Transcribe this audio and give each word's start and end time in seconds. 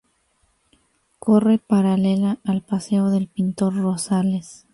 Corre 1.19 1.59
paralela 1.59 2.39
al 2.43 2.63
paseo 2.63 3.11
del 3.11 3.27
Pintor 3.27 3.75
Rosales. 3.75 4.65